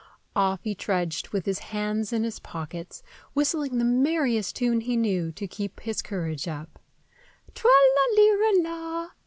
Off 0.35 0.61
he 0.63 0.73
trudged, 0.73 1.29
with 1.29 1.45
his 1.45 1.59
hands 1.59 2.11
in 2.11 2.23
his 2.23 2.39
pockets, 2.39 3.03
whistling 3.35 3.77
the 3.77 3.85
merriest 3.85 4.55
tune 4.55 4.81
he 4.81 4.97
knew, 4.97 5.31
to 5.31 5.45
keep 5.47 5.79
his 5.81 6.01
courage 6.01 6.47
up,—"Tra 6.47 7.69
la 7.69 8.15
lira 8.19 8.51
la!" 8.63 9.09